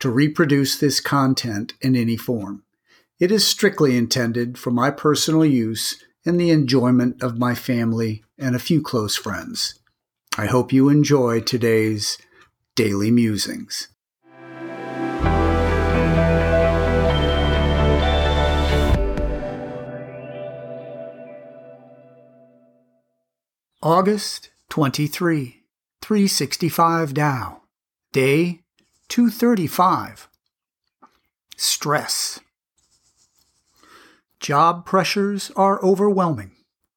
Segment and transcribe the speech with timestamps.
[0.00, 2.62] to reproduce this content in any form.
[3.18, 8.54] It is strictly intended for my personal use and the enjoyment of my family and
[8.54, 9.78] a few close friends.
[10.36, 12.18] I hope you enjoy today's
[12.76, 13.88] Daily Musings.
[23.82, 25.62] August 23,
[26.02, 27.62] 365 Tao,
[28.12, 28.60] Day
[29.08, 30.28] 235.
[31.56, 32.40] Stress.
[34.38, 36.52] Job pressures are overwhelming.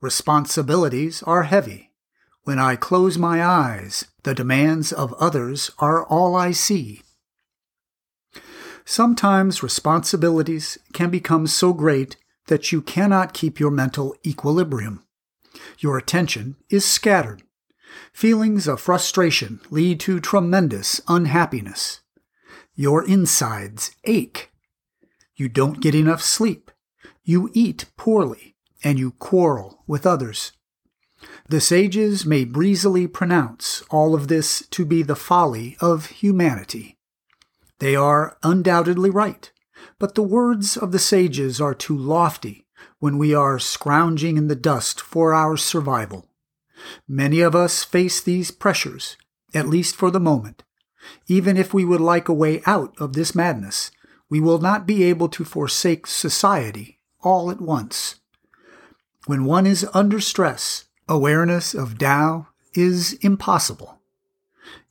[0.00, 1.92] Responsibilities are heavy.
[2.42, 7.02] When I close my eyes, the demands of others are all I see.
[8.84, 12.16] Sometimes responsibilities can become so great
[12.48, 15.04] that you cannot keep your mental equilibrium.
[15.78, 17.44] Your attention is scattered.
[18.12, 22.00] Feelings of frustration lead to tremendous unhappiness.
[22.74, 24.50] Your insides ache.
[25.36, 26.70] You don't get enough sleep.
[27.24, 30.52] You eat poorly, and you quarrel with others.
[31.48, 36.98] The sages may breezily pronounce all of this to be the folly of humanity.
[37.78, 39.50] They are undoubtedly right,
[39.98, 42.66] but the words of the sages are too lofty
[42.98, 46.28] when we are scrounging in the dust for our survival.
[47.08, 49.16] Many of us face these pressures,
[49.54, 50.62] at least for the moment.
[51.26, 53.90] Even if we would like a way out of this madness,
[54.28, 58.16] we will not be able to forsake society all at once.
[59.26, 64.00] When one is under stress, awareness of Tao is impossible.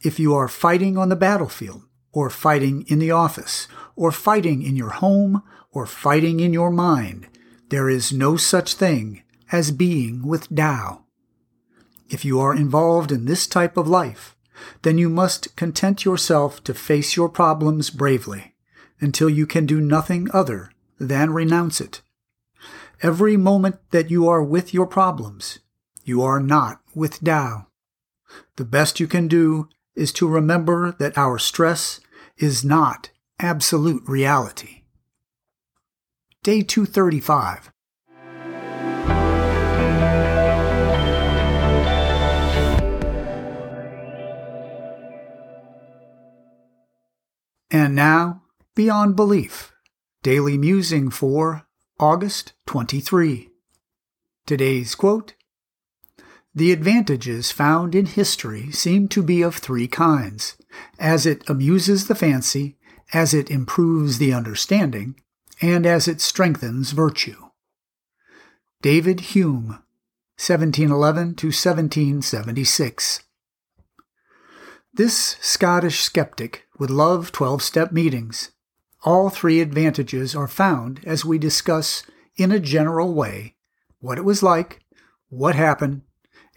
[0.02, 4.75] If you are fighting on the battlefield, or fighting in the office, or fighting in
[4.75, 7.28] your home, or fighting in your mind,
[7.69, 11.00] there is no such thing as being with Tao.
[12.11, 14.35] If you are involved in this type of life,
[14.81, 18.53] then you must content yourself to face your problems bravely
[18.99, 22.01] until you can do nothing other than renounce it.
[23.01, 25.59] Every moment that you are with your problems,
[26.03, 27.67] you are not with Tao.
[28.57, 32.01] The best you can do is to remember that our stress
[32.38, 34.83] is not absolute reality.
[36.43, 37.72] Day 235.
[48.01, 48.41] Now,
[48.73, 49.72] Beyond Belief,
[50.23, 51.67] Daily Musing for
[52.00, 53.50] August 23.
[54.47, 55.35] Today's quote
[56.56, 60.57] The advantages found in history seem to be of three kinds
[60.97, 62.75] as it amuses the fancy,
[63.13, 65.13] as it improves the understanding,
[65.61, 67.50] and as it strengthens virtue.
[68.81, 69.78] David Hume,
[70.40, 73.22] 1711 to 1776.
[74.91, 78.49] This Scottish skeptic would love 12 step meetings.
[79.03, 82.01] All three advantages are found as we discuss,
[82.37, 83.53] in a general way,
[83.99, 84.79] what it was like,
[85.29, 86.01] what happened,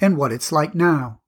[0.00, 1.20] and what it's like now.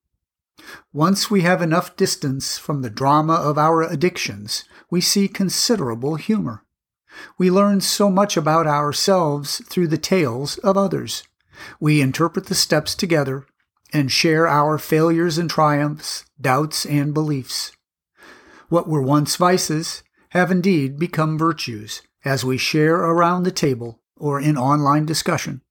[0.94, 6.64] Once we have enough distance from the drama of our addictions, we see considerable humor.
[7.36, 11.22] We learn so much about ourselves through the tales of others.
[11.78, 13.44] We interpret the steps together
[13.92, 17.75] and share our failures and triumphs, doubts and beliefs.
[18.68, 24.40] What were once vices have indeed become virtues as we share around the table or
[24.40, 25.62] in online discussion.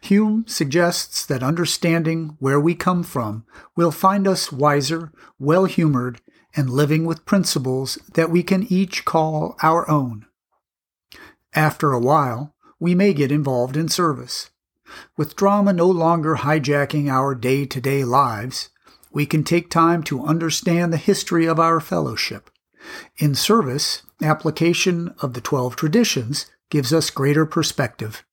[0.00, 3.44] Hume suggests that understanding where we come from
[3.76, 6.20] will find us wiser, well humored,
[6.54, 10.26] and living with principles that we can each call our own.
[11.54, 14.50] After a while, we may get involved in service.
[15.16, 18.70] With drama no longer hijacking our day to day lives,
[19.12, 22.50] we can take time to understand the history of our fellowship.
[23.18, 28.24] In service, application of the 12 traditions gives us greater perspective.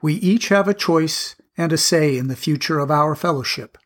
[0.00, 3.76] We each have a choice and a say in the future of our fellowship.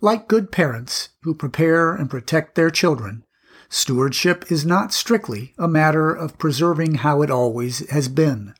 [0.00, 3.24] Like good parents who prepare and protect their children,
[3.68, 8.54] stewardship is not strictly a matter of preserving how it always has been.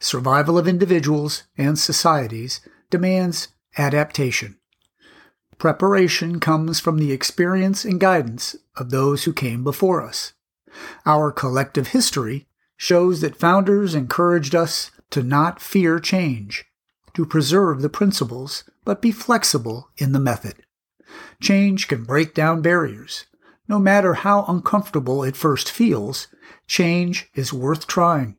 [0.00, 2.60] Survival of individuals and societies
[2.90, 4.58] demands adaptation.
[5.62, 10.32] Preparation comes from the experience and guidance of those who came before us.
[11.06, 16.64] Our collective history shows that founders encouraged us to not fear change,
[17.14, 20.64] to preserve the principles, but be flexible in the method.
[21.40, 23.26] Change can break down barriers.
[23.68, 26.26] No matter how uncomfortable it first feels,
[26.66, 28.36] change is worth trying.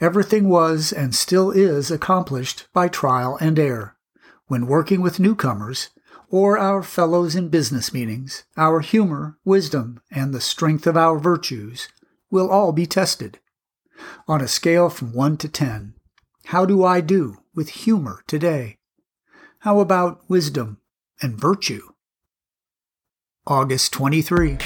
[0.00, 3.96] Everything was and still is accomplished by trial and error.
[4.46, 5.90] When working with newcomers,
[6.34, 11.86] or our fellows in business meetings, our humor, wisdom, and the strength of our virtues
[12.28, 13.38] will all be tested.
[14.26, 15.94] On a scale from 1 to 10,
[16.46, 18.78] how do I do with humor today?
[19.60, 20.78] How about wisdom
[21.22, 21.82] and virtue?
[23.46, 24.58] August 23.